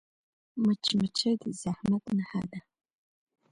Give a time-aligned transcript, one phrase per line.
[0.61, 2.59] مچمچۍ د زحمت نښه ده